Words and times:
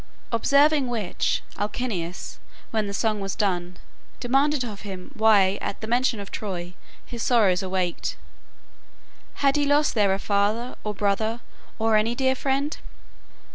Observing 0.31 0.87
which, 0.87 1.43
Alcinous, 1.59 2.39
when 2.71 2.87
the 2.87 2.91
song 2.93 3.19
was 3.19 3.35
done, 3.35 3.77
demanded 4.19 4.63
of 4.63 4.81
him 4.81 5.11
why 5.13 5.59
at 5.61 5.79
the 5.79 5.85
mention 5.85 6.19
of 6.19 6.31
Troy 6.31 6.73
his 7.05 7.21
sorrows 7.21 7.61
awaked. 7.61 8.15
Had 9.45 9.57
he 9.57 9.65
lost 9.67 9.93
there 9.93 10.11
a 10.15 10.17
father, 10.17 10.75
or 10.83 10.95
brother, 10.95 11.39
or 11.77 11.97
any 11.97 12.15
dear 12.15 12.33
friend? 12.33 12.79